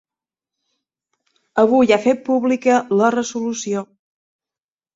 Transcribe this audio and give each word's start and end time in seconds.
Avui 1.65 1.93
ha 1.97 2.01
fet 2.07 2.25
pública 2.31 2.81
la 3.03 3.13
resolució. 3.19 3.87